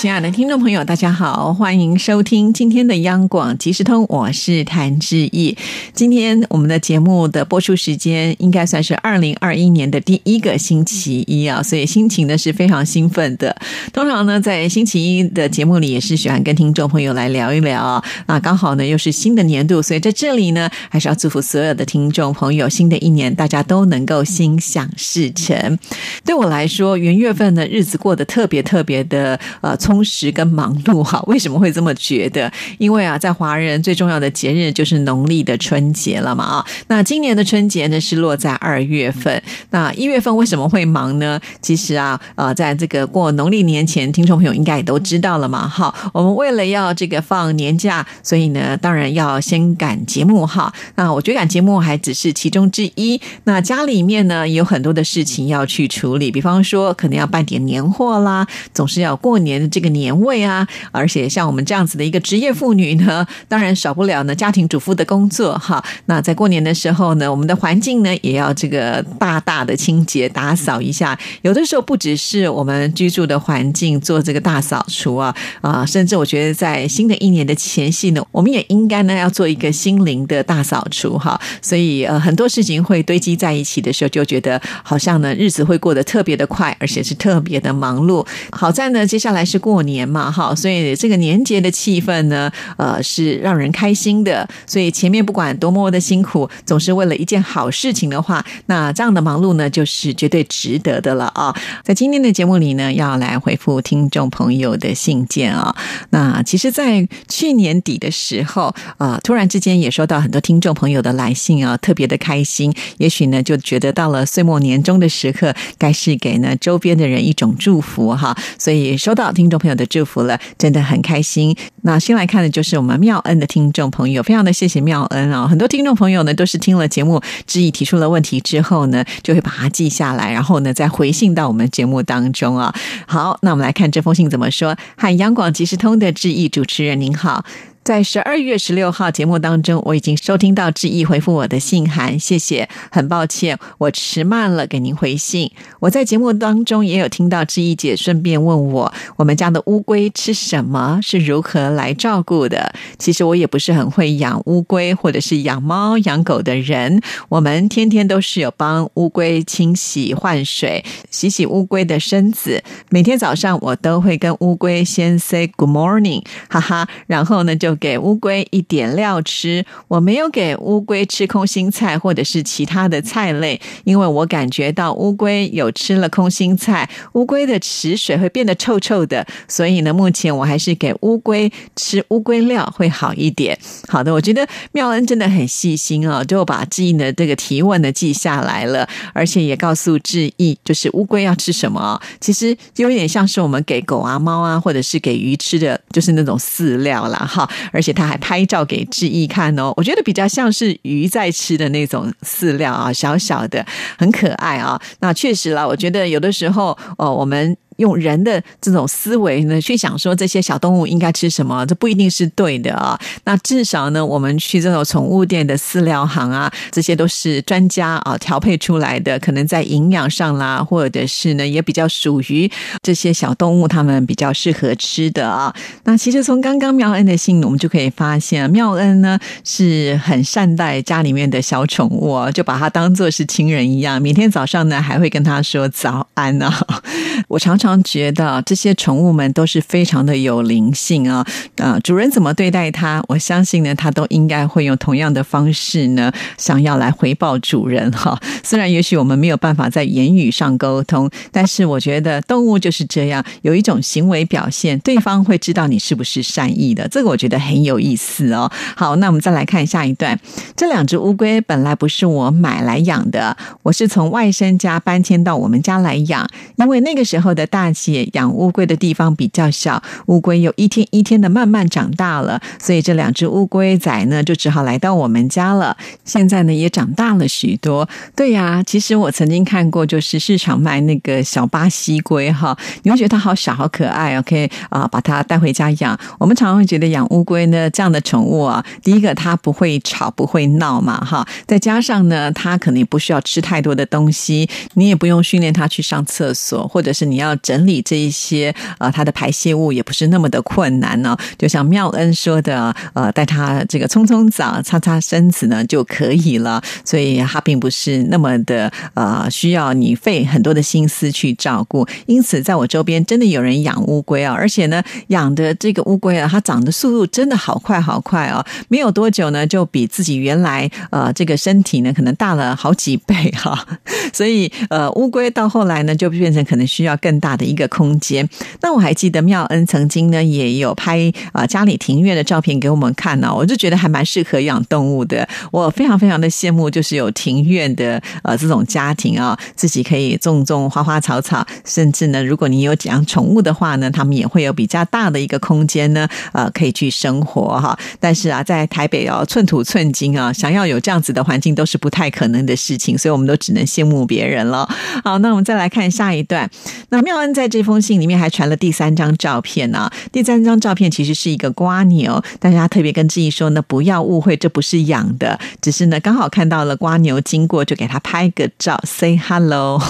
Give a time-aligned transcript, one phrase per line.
[0.00, 5.58] 亲爱的听众朋友，大家好，欢迎收听今天的央广即时通，我是谭志毅。
[5.92, 13.56] 今天我们的节目的播出时间应该算是二零二一年的第一个星期一啊，所以心情呢是非常兴奋的。
[13.92, 18.04] 通常呢，在星期一的节目里也是喜欢跟听众朋友来聊一聊啊。
[18.28, 25.76] 那刚好呢又是新的年度，所以在这里呢还是要祝福所有的听众朋友，新的一年大家都能够心想事成。
[26.24, 29.76] 对我来说，元月份的日子过得特别特别的呃。
[29.88, 32.52] 充实跟忙碌 哈，为什么会这么觉得？
[32.76, 36.66] 因为啊，在华人最重要的节日就是农历的春节了嘛啊。
[36.88, 41.40] 那今年的春节呢是落在二月份，那一月份为什么会忙呢？
[41.62, 45.94] 其实啊，呃，在这个过农历年前，听众朋友应该也都知道了嘛哈。
[46.12, 50.70] 我们为了要这个放年假，所以呢，当然要先赶节目哈。
[50.96, 59.66] 那我觉得赶节目还只是其中之一，那家里面呢有很多的事情要去处理，比方说可能要办点年货啦，总是要过年的。
[59.77, 65.80] 这这个年味啊，而且像我们这样子的一个职业妇女呢，当然少不了呢家庭主妇的工作哈。
[66.06, 71.16] 那在过年的时候呢，我们的环境呢也要这个大大的清洁打扫一下。
[71.42, 81.40] 有的时候不只是我们居住的环境做这个大扫除啊啊，甚至我觉得在新的一年的前夕呢，我们也应该呢要做一个心灵的大扫除哈。
[81.62, 88.26] 所以呃很多事情会堆积在一起的时候，就觉得好像呢日子会过得特别的快，而且是特别的忙碌。
[88.50, 89.56] 好在呢接下来是。
[89.68, 94.48] 过年嘛，哈，所以这个年节的气氛呢，呃，是让人开心的。
[94.66, 101.54] 所以前面不管多么的辛苦，总是为了一件好事情的话，那这样的忙碌呢，就是绝对值得的了啊！
[101.84, 105.76] 在今天的节目里呢，要来回复听众朋友的信件啊。
[106.08, 112.74] 那其实，在去年底的时候啊，突然之间也收到很多听众朋友的来信啊，特别的开心。
[112.96, 118.34] 也许呢，就觉得到了岁末年终的时刻，该是给呢周边的人一种祝福哈。
[118.58, 119.57] 所以收到听众。
[119.58, 121.56] 朋友的祝福了，真的很开心。
[121.82, 125.46] 那先来看的就是我们妙恩的听众朋友，非常的谢谢妙恩啊！
[125.46, 132.74] 很多听众朋友呢，都是听了节目之意提出了问题之后呢，就会把它记下来，然后呢再回信到我们节目当中啊。
[133.06, 134.76] 好，那我们来看这封信怎么说。
[134.96, 137.44] 海洋广即时通的致意主持人您好。
[137.88, 142.68] 在十二月十六号节目当中，我已经收听到志毅回复我的信函，谢谢。
[142.92, 145.50] 很抱歉，我迟慢了给您回信。
[145.80, 152.74] 我在节目当中也有听到志毅姐顺便问我，我们家的乌龟吃什么，是如何来照顾的。
[152.98, 157.00] 其实我也不是很会养乌龟或者是养猫养狗的人。
[157.30, 162.62] 我们天天都是有帮乌龟清洗换水，洗洗乌龟的身子。
[162.90, 167.77] 每天早上我都会跟乌龟先 say good morning，哈哈，然后呢就。
[167.78, 183.58] 给乌龟一点料吃，我没有给乌龟吃空心菜或者是其他的菜类，因为我感觉到乌龟有吃了空心菜，乌龟的池水会变得臭臭的，所以呢，目前我还是给乌龟吃乌龟料会好一点。
[183.88, 197.48] 好的，我觉得妙恩真的很细心啊，就把志毅的这个提问呢记下来了，而且也告诉志毅，就是乌龟要吃什么，其实就有点像是我们给狗啊、猫啊，或者是给鱼吃的，就是那种饲料啦，哈。
[197.72, 203.64] 而且他还拍照给志毅看哦，我觉得比较像是鱼在吃的那种饲料啊，小小的，
[203.98, 204.80] 很可爱啊。
[205.00, 207.56] 那确实了，我觉得有的时候哦，我们。
[207.78, 212.98] 用人的这种思维呢，去想说这些小动物应该吃什么，这不一定是对的啊。
[213.24, 222.50] 那至少呢，我们去这种宠物店的饲料行啊，这些都是专家啊调配出来的，可能在营养上啦，或者是呢，也比较属于
[222.82, 225.54] 这些小动物它们比较适合吃的啊。
[225.84, 236.52] 那其实从刚刚妙恩的信，我们就可以发现，妙恩呢是很善待家里面的小宠物，就把它当做是亲人一样，每天早上呢还会跟他说早安啊。
[237.28, 237.67] 我常常。
[237.82, 241.26] 觉得这些宠物们都是非常的有灵性啊
[241.56, 241.78] 啊！
[241.82, 248.18] 主人怎么对待它，我相信呢，它都应该会用同样的方式呢，想要来回报主人哈。
[248.42, 256.88] 虽然也许我们没有办法在言语上沟通，但是我觉得动物就是这样，有一种行为表现，对方会知道你是不是善意的。
[256.88, 258.50] 这个我觉得很有意思哦。
[258.76, 260.18] 好，那我们再来看下一段。
[260.56, 266.26] 这两只乌龟本来不是我买来养的，我是从外甥家搬迁到我们家来养，
[266.56, 267.57] 因为那个时候的大。
[267.58, 275.76] 大姐养乌龟的地方比较小，乌龟有一天一天的慢慢长大了，所以这两只乌龟仔呢就只好来到我们家了。
[276.04, 277.88] 现在呢也长大了许多。
[278.14, 285.98] 对呀，其实我曾经看过，就是市场卖那个小巴西龟哈，你会觉得它好小好可爱，OK 啊，把它带回家养。
[286.20, 301.16] 我们常常会觉得养乌龟呢这样的宠物啊，第一个它不会吵不会闹嘛哈，再加上呢它可能也不需要吃太多的东西，你也不用训练它去上厕所，或者是你要整理这一些呃它的排泄物也不是那么的困难呢。
[301.38, 311.86] 就像妙恩说的，呃，带它这个冲冲澡、擦擦身子呢就可以了，所以它并不是那么的呃需要你费很多的心思去照顾。
[312.04, 323.66] 因此，在我周边真的有人养乌龟啊，而且呢养的这个乌龟啊，它长的速度真的好快好快哦，没有多久呢就比自己原来呃这个身体呢可能大了好几倍哈。
[324.12, 328.28] 所以呃乌龟到后来呢就变成可能需要更大的一个空间。
[328.60, 335.26] 那我还记得妙恩曾经呢也有拍啊家里庭院的照片给我们看呢，我就觉得还蛮适合养动物的。
[335.52, 347.78] 我非常非常的羡慕，就是有庭院的呃这种家庭啊，自己可以种种花花草草，甚至呢，如果你有养宠物的话呢，他们也会有比较大的一个空间呢，呃，可以去生活哈。
[348.00, 354.68] 但是啊，在台北哦，寸土寸金啊，想要有这样子的环境都是不太可能的事情，所以我们都只能羡慕别人了。
[355.04, 356.50] 好，那我们再来看下一段。
[356.90, 359.90] 那妙恩在这封信里面还传了第三张照片呢。
[360.10, 369.80] 第三张照片其实是一个瓜牛，但是他特别跟志毅说呢，不要误会，这不是养的，只是呢刚好看到了瓜牛经过，就给他拍个照，say hello。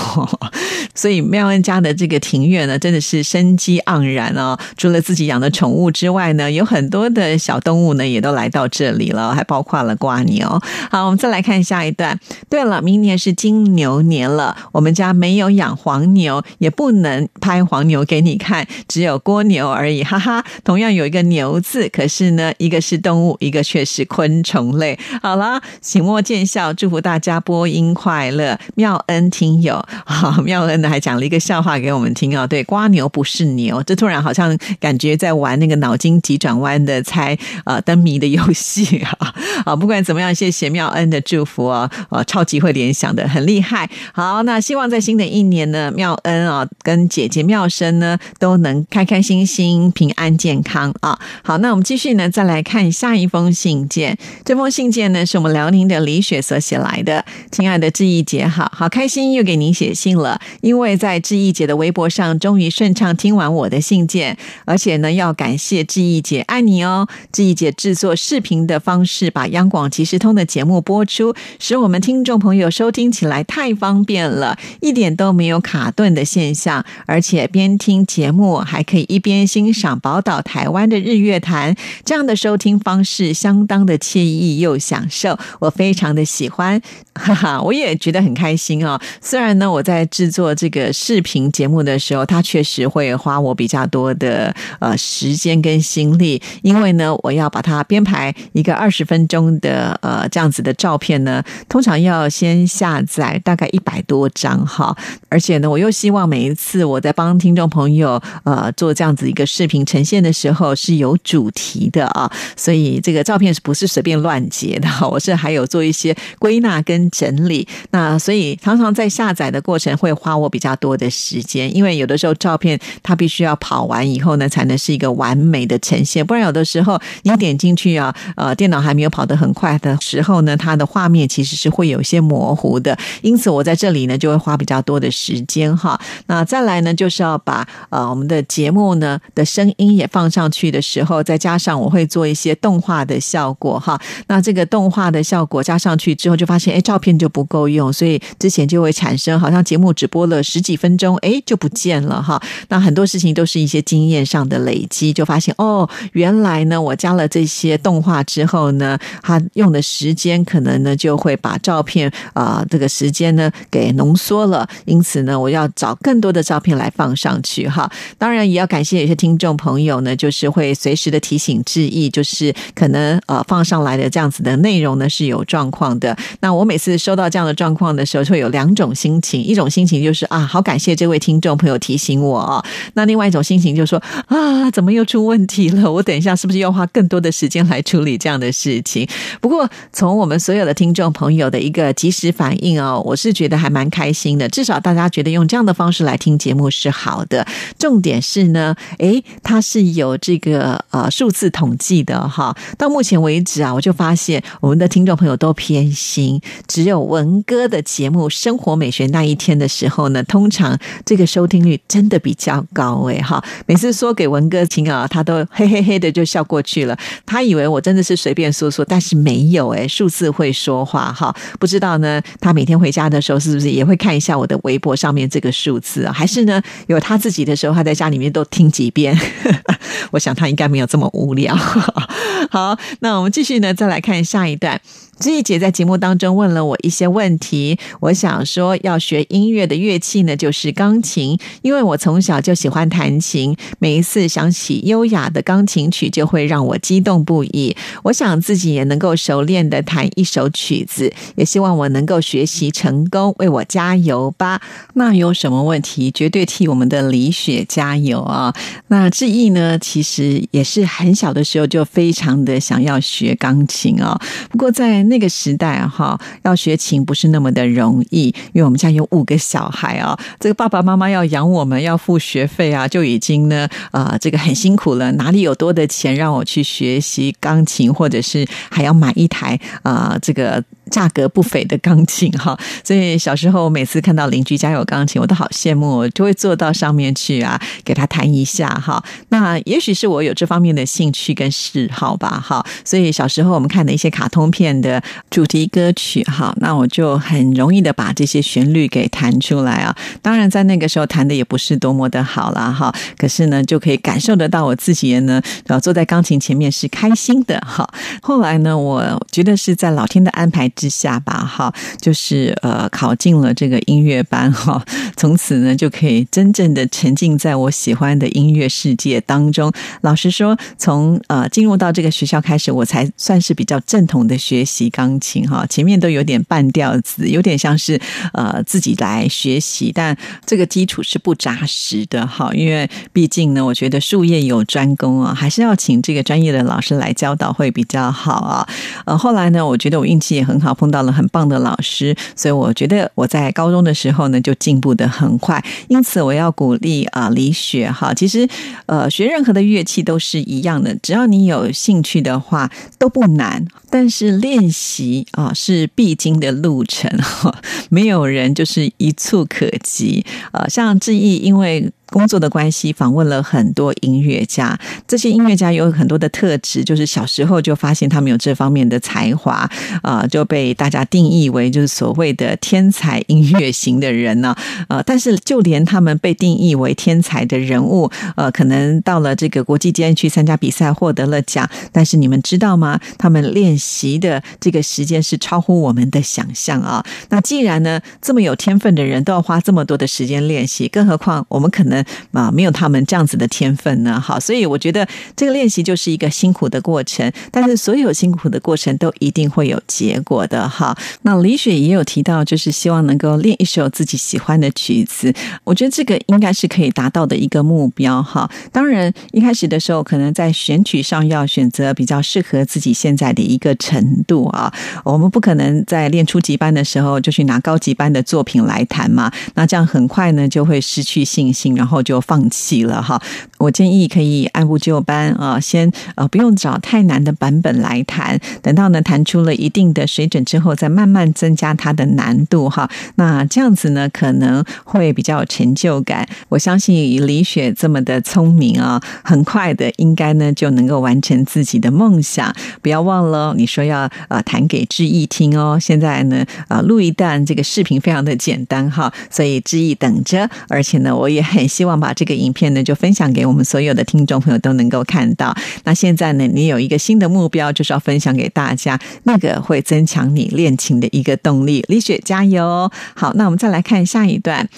[0.94, 4.58] 所以妙恩家的这个庭院呢，真的是生机盎然哦。
[4.76, 10.60] 除了自己养的宠物之外呢，有很多的小动物呢，也都来到这里了，还包括了瓜牛。
[10.90, 12.18] 好，我们再来看下一段。
[12.48, 20.44] 对了，明年是金牛年了，我们家没有养黄牛，也不能拍黄牛给你看，只有蜗牛而已，哈哈。
[20.64, 24.98] 同样有一个牛字，可是呢，一个是动物，一个却是昆虫类。
[25.22, 28.58] 好了，请莫见笑，祝福大家播音快乐。
[28.74, 32.46] 妙恩听友，好， 妙恩呢还讲了一个笑话给我们听啊。
[32.46, 39.34] 对，瓜牛不是牛，这突然好像感觉在玩那个脑筋急转弯的猜呃灯谜的游戏啊。
[39.64, 43.88] 好，不管怎么样，谢谢妙恩的祝福啊，呃，超级会联想的，很厉害。
[44.12, 51.18] 好，那希望在新的一年呢，妙恩啊跟姐姐妙生呢都能开开心心、平安健康啊。
[51.42, 54.16] 好，那我们继续呢，再来看下一封信件。
[54.44, 57.24] 这封信件呢，是我们辽宁的李雪所写来的。
[57.50, 67.08] 亲爱的志毅姐，好好开心又给您写信了，因为在志毅姐的微博上终于顺畅听完我的信件，而且呢，要感谢志毅姐，爱你哦。
[67.32, 81.74] 志毅姐制作视频的方式，把央广即时通的节目播出，使我们听众朋友收听起来太方便了，一点都没有卡顿的现象，而且边听节目还可以一边欣赏宝岛台湾的日月潭，
[82.04, 86.80] 这样的收听方式相当的惬意又享受，我非常的喜欢，
[87.14, 89.00] 哈哈，我也觉得很开心哦。
[89.20, 104.96] 虽然呢，我在制作这个视频节目的时候，它确实会花我比较多的呃时间跟心力，因为呢，我要把它编排一个二十分钟的呃这样子的照片呢，通常要先下载大概一百多张哈，
[105.28, 114.88] 而且呢，我又希望每一次我在帮听众朋友呃做这样子一个视频呈现的时候是有主题的啊，所以这个照片是不是随便乱截的？
[115.08, 135.98] 我是还有做一些归纳跟整理，那所以常常在下载的过程会花我比较多的时间，因为有的时候照片它必须要跑完以后呢，才能是一个完美的呈现，不然有的时候你点进去啊，呃，电脑还没有跑得很快的时候呢，它的画面其实是会有一些模糊的，因此我在这里呢就会花比较多的时间哈。
[136.26, 144.00] 那再来呢，就是要把呃我们的节目呢的声音也放上去的时候，再加上我会做一些动画的效果哈。
[144.26, 152.40] 那这个动画的效果加上去之后，就发现哎照片就不够用，所以之前就会产生好像节目只播了十几分钟，哎就不见了哈。
[152.68, 167.90] 那很多事情都是一些经验上的累积，就发现哦原来呢我加了这些动画之后呢，它用的时间可能呢就会把照片啊这个时间呢给浓缩了，因此呢我要找更多的照片来放上去哈。
[168.18, 176.16] 当然也要感谢有些听众朋友呢，就是会随时的提醒致意，就是可能呃放上来的这样子的内容呢是有状况的。
[176.40, 185.90] 那我每次收到这样的状况的时候，就会有两种心情，一种心情就是啊好感谢这位听众朋友提醒我，那另外一种心情就说啊怎么又出问题了？
[185.90, 189.08] 我等一下是不是要花更多的时间来处理这样的事情？
[189.40, 196.57] 不过从我们所有的听众朋友的一个及时反应哦，我是觉得还蛮开心的，至少大家觉得用这样的方式来听节目。
[196.58, 197.46] 目是好的。
[197.78, 202.54] 重点是呢，诶，它是有这个呃数字统计的哈。
[202.76, 213.20] 到目前为止啊，我就发现我们的听众朋友都偏心，只有文哥的节目《生活美学那一天》的时候呢，通常这个收听率真的比较高诶。
[213.22, 213.42] 哈。
[213.66, 216.98] 每次说给文哥听啊，他都嘿嘿嘿的就笑过去了。
[217.24, 221.34] 他以为我真的是随便说说，但是没有诶，数字会说话哈。
[221.60, 226.12] 不知道呢，他每天回家的时候是不是也会看一下我的微博上面这个数字啊？
[226.12, 229.16] 还是呢，有他自己的时候，他在家里面都听几遍？
[230.10, 231.54] 我想他应该没有这么无聊。
[232.50, 234.80] 好，那我们继续呢，再来看下一段。
[235.20, 247.76] 志毅姐在节目当中问了我一些问题，我想说要学音乐的乐器呢，就是钢琴，因为我从小就喜欢弹琴，每一次想起优雅的钢琴曲，就会让我激动不已。
[248.04, 254.60] 我想自己也能够熟练的弹一首曲子，也希望我能够学习成功，为我加油吧。
[254.94, 256.12] 那有什么问题？
[256.12, 258.54] 绝对替我们的李雪加油啊！
[258.86, 264.16] 那志毅呢，其实也是很小的时候就非常的想要学钢琴啊，
[264.50, 280.62] 不过在那个时代哈，要学琴不是那么的容易，因为我们家有五个小孩啊，这个爸爸妈妈要养我们，要付学费啊，就已经呢，啊，这个很辛苦了，哪里有多的钱让我去学习钢琴，或者是还要买一台啊，这个。
[280.88, 289.02] 价格不菲的钢琴哈， 所以小时候每次看到邻居家有钢琴，我都好羡慕，我就会坐到上面去啊，给他弹一下哈。
[289.28, 292.64] 那也许是我有这方面的兴趣跟嗜好吧哈。
[292.84, 299.94] 所以小时候我们看的一些卡通片的主题歌曲哈，那我就很容易的把这些旋律给弹出来啊。
[300.22, 305.42] 当然在那个时候弹的也不是多么的好啦哈，可是呢就可以感受得到我自己呢，
[305.82, 307.88] 坐在钢琴前面是开心的哈。
[308.22, 310.70] 后来呢，我觉得是在老天的安排。
[310.78, 314.80] 之下吧，哈，就是呃，考进了这个音乐班哈，
[315.16, 319.72] 从此呢就可以真正的沉浸在我喜欢的音乐世界当中。
[320.02, 325.66] 老实说，从呃进入到这个学校开始，我才算是比较正统的学习钢琴哈。
[325.68, 328.00] 前面都有点半吊子，有点像是
[328.32, 330.16] 呃自己来学习，但
[330.46, 332.54] 这个基础是不扎实的哈。
[332.54, 338.68] 因为毕竟呢，我觉得术业有专攻啊，还是要请这个专业的老师来教导会比较好啊。
[339.04, 340.67] 呃，后来呢，我觉得我运气也很好。
[340.74, 345.62] 碰到了很棒的老师，所以我觉得我在高中的时候呢就进步的很快。
[345.88, 348.48] 因此，我要鼓励啊李雪哈，其实
[348.86, 353.64] 呃学任何的乐器都是一样的，只要你有兴趣的话都不难。
[353.90, 357.54] 但是练习啊是必经的路程哈，
[357.88, 360.68] 没有人就是一蹴可及呃。
[360.68, 361.92] 像志毅因为。
[362.18, 364.76] 工作的关系，访问了很多音乐家。
[365.06, 369.70] 这些音乐家有很多的特质，就是小时候就发现他们有这方面的才华
[370.02, 374.52] 啊，就被大家定义为就是所谓的天才音乐型的人呢。
[374.88, 381.70] 呃，但是就连他们被定义为天才的人物，呃，可能到了这个国际间去参加比赛，获得了奖。
[381.92, 382.98] 但是你们知道吗？
[383.16, 387.04] 他们练习的这个时间是超乎我们的想象啊。
[387.28, 392.04] 那既然呢，这么有天分的人都要花这么多的时间练习，更何况我们可能。
[392.32, 400.96] 啊，没有他们这样子的天分呢，好，所以我觉得这个练习就是一个辛苦的过程，但是所有辛苦的过程都一定会有结果的，哈。
[401.22, 405.34] 那李雪也有提到，就是希望能够练一首自己喜欢的曲子，
[405.64, 408.48] 我觉得这个应该是可以达到的一个目标，哈。
[408.70, 414.72] 当然，一开始的时候，可能在选曲上要选择比较适合自己现在的一个程度啊，
[415.04, 421.87] 我们不可能在练初级班的时候就去拿高级班的作品来弹嘛，那这样很快呢就会失去信心，然后。
[421.88, 423.20] 后就放弃了哈，
[423.56, 432.88] 我建议可以按部就班啊，先呃不用找太难的版本来弹，等到呢弹出了一定的水准之后，再慢慢增加它的难度哈。
[433.14, 436.28] 那这样子呢可能会比较有成就感。
[436.50, 436.94] 我相信
[437.26, 442.54] 李雪这么的聪明啊，很快的应该呢就能够完成自己的梦想。
[442.82, 445.78] 不要忘了，你说要呃弹给志毅听哦。
[445.80, 451.66] 现在呢啊录一段这个视频非常的简单哈，所以志毅等着，而且呢我也很。
[451.78, 455.56] 希望把这个影片呢，就分享给我们所有的听众朋友都能够看到。
[455.84, 461.84] 那现在呢，你有一个新的目标，就是要分享给大家，那个会增强你练琴的一个动力。
[461.86, 462.90] 李雪加油！
[463.14, 464.68] 好，那我们再来看下一段。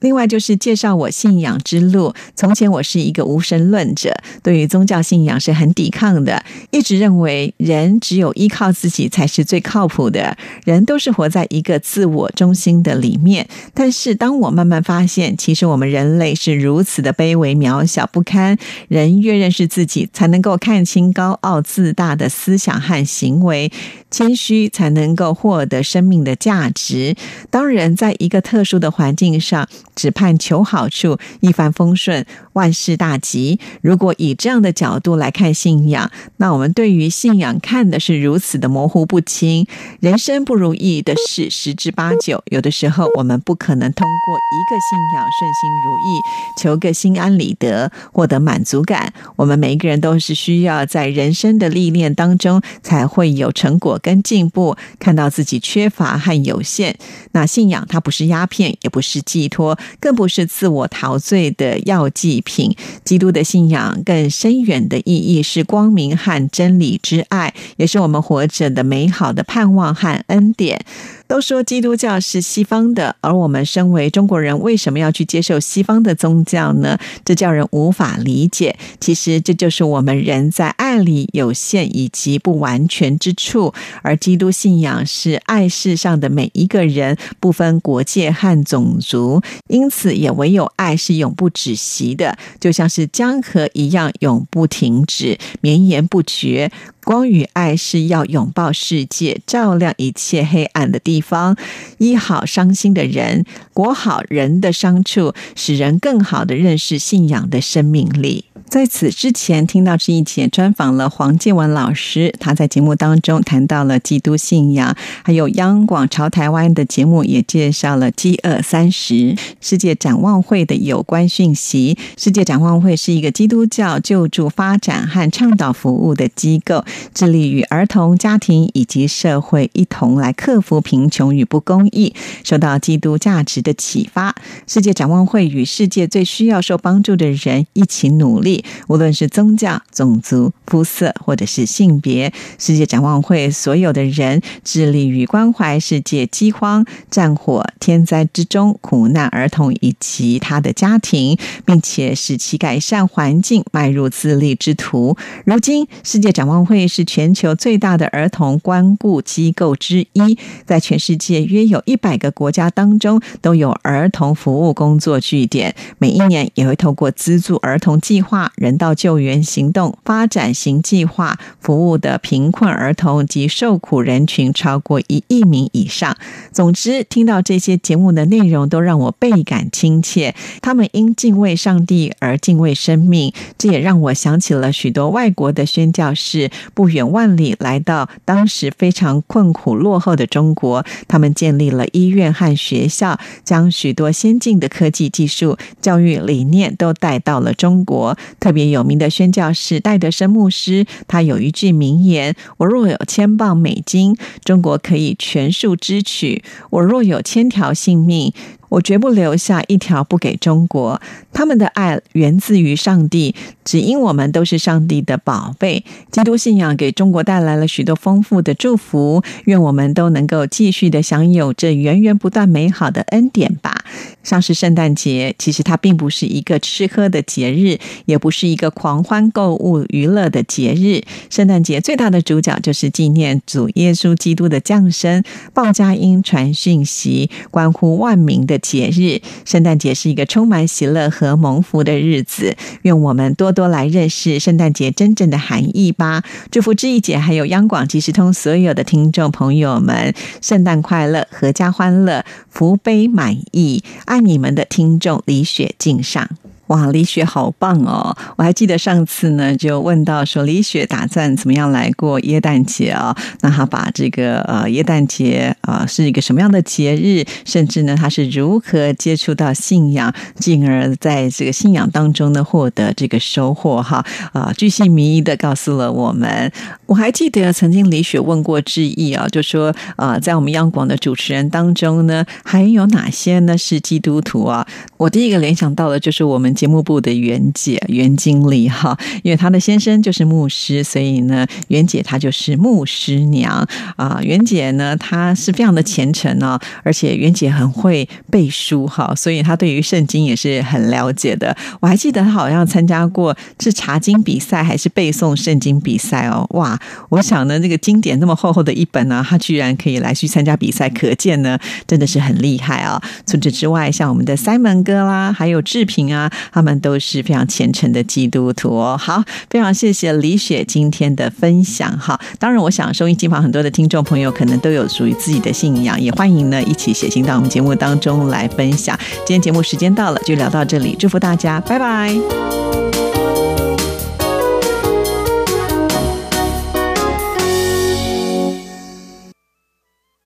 [0.00, 2.14] 另外就是介绍我信仰之路。
[2.34, 13.48] 从前我是一个无神论者，对于宗教信仰是很抵抗的，一直认为人只有依靠自己才是最靠谱的，人都是活在一个自我中心的里面。
[13.74, 18.56] 但是当我慢慢发现，其实我们人类是如此的卑微渺小不堪，
[18.88, 23.70] 人越认识自己，才能够看清高傲自大的思想和行为。
[24.10, 27.14] 谦虚才能够获得生命的价值。
[27.50, 32.24] 当人在一个特殊的环境上，只盼求好处，一帆风顺，
[32.54, 33.58] 万事大吉。
[33.80, 39.66] 如果以这样的角度来看信仰，那我们对于信仰看的是如此的模糊不清。
[40.00, 46.20] 人生不如意的事十之八九，有的时候我们不可能通过一个信仰顺心如意，
[46.62, 49.12] 求个心安理得，获得满足感。
[49.36, 56.96] 我们每一个人都是需要在人生的历练当中，才会有成果跟进步，看到自己缺乏和有限。
[57.32, 59.78] 那信仰它不是鸦片，也不是寄托。
[60.00, 62.74] 更不是自我陶醉的药剂品。
[63.04, 70.82] 基督的信仰更深远的意义是光明和真理之爱，也是我们活着的美好的盼望和恩典。
[71.28, 76.98] 都说基督教是西方的，而我们身为中国人，为什么要去接受西方的宗教呢？
[77.22, 78.76] 这叫人无法理解。
[78.98, 96.72] 其实这就是我们人在爱里有限以及不完全之处，而基督信仰是爱世上的每一个人，不分国界和种族，因此也唯有爱是永不止息的，就像是江河一样永不停止，绵延不绝。
[97.08, 101.56] 光与爱是要拥抱世界，照亮一切黑暗的地方，
[101.96, 108.44] 医好伤心的人，裹好人的伤处，使人更好的认识信仰的生命力。
[108.68, 121.96] 在此之前，听到这一节专访了黄建文老师，他在节目当中谈到了基督信仰，还有央广朝台湾的节目也介绍了饥饿三十世界展望会的有关讯息。
[122.18, 132.14] 世界展望会是一个基督教救助、发展和倡导服务的机构，致力于儿童、家庭以及社会一同来克服贫穷与不公义，
[132.44, 134.34] 受到基督价值的启发。
[134.66, 138.64] 世界展望会与世界最需要受帮助的人一起努力。
[138.88, 155.16] 无论是宗教、种族、肤色，或者是性别，世界展望会所有的人致力于关怀世界饥荒、战火、天灾之中苦难儿童以及他的家庭，并且使其改善环境，迈入自立之途。
[155.44, 168.50] 如今，世界展望会是全球最大的儿童关顾机构之一，在全世界约有一百个国家当中都有儿童服务工作据点，每一年也会透过资助儿童计划。
[168.56, 176.16] 人道救援行动发展型计划服务的贫困儿童及受苦人群超过一亿名以上。
[176.50, 180.34] 总之，听到这些节目的内容，都让我倍感亲切。
[180.62, 190.86] 他们因敬畏上帝而敬畏生命，这也让我想起了许多外国的宣教士，不远万里来到当时非常困苦落后的中国。
[191.08, 198.16] 他们建立了医院和学校，将许多先进的科技技术、教育理念都带到了中国。
[198.38, 208.32] 特别有名的宣教士戴德生牧师，他有一句名言：“我若有千磅美金，中国可以全数支取；我若有千条性命。”
[208.68, 211.00] 我绝不留下一条不给中国。
[211.32, 215.84] 他们的爱源自于上帝，只因我们都是上帝的宝贝。
[216.10, 223.84] 基督信仰给中国带来了许多丰富的祝福，愿我们都能够继续的享有这源源不断美好的恩典吧。
[224.22, 231.02] 像是圣诞节，其实它并不是一个吃喝的节日，也不是一个狂欢购物娱乐的节日。
[231.30, 235.22] 圣诞节最大的主角就是纪念主耶稣基督的降生，
[235.54, 238.57] 报佳音传讯息，关乎万民的。
[238.58, 242.56] 节日，圣诞节是一个充满喜乐和蒙福的日子。
[242.82, 246.22] 愿我们多多来认识圣诞节真正的含义吧！
[246.50, 253.82] 祝福志毅姐还有央广即时通所有的听众朋友们，圣诞快乐，阖家欢乐，福杯满溢。
[254.04, 256.28] 爱你们的听众李雪敬上。
[256.68, 258.14] 哇，李雪好棒哦！
[258.36, 263.16] 我还记得上次呢，就问到说李雪打算怎么样来过耶诞节啊？
[263.40, 274.04] 那他把这个呃耶诞节啊是一个什么样的节日，甚至呢他是如何接触到信仰，进而在这个信仰当中呢获得这个收获哈
[274.34, 276.52] 啊，巨细靡遗的告诉了我们。
[276.84, 284.66] 我还记得曾经李雪问过志毅啊，就说啊，在我们央广的主持人当中呢，还有哪些呢是基督徒啊？
[284.98, 286.54] 我第一个联想到的就是我们。
[286.58, 294.18] 节目部的袁姐袁经理哈，因为她的先生就是牧师，所以呢，袁姐她就是牧师娘啊。
[294.24, 301.56] 袁姐呢，她是非常的虔诚哦，而且袁姐很会背书哈，所以她对于圣经也是很了解的。
[301.78, 306.44] 我还记得她好像参加过是查经比赛还是背诵圣经比赛哦。
[306.50, 306.76] 哇，
[307.10, 313.00] 我想呢，这个经典那么厚厚的一本呢，她居然可以来去参加比赛，可见呢，真的是很厉害啊。
[313.24, 316.28] 除此之外，像我们的 Simon 哥啦，还有志平啊。
[316.52, 318.96] 他们都是非常虔诚的基督徒哦。
[318.96, 322.18] 好，非常谢谢李雪今天的分享哈。
[322.38, 328.98] 当然，我想收音机旁很多的听众朋友可能都有属于自己的信仰，也欢迎呢一起写信到我们节目当中来分享。
[329.26, 333.07] 今天节目时间到了，就聊到这里，祝福大家，拜拜。